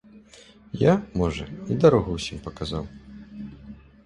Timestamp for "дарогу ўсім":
1.83-2.43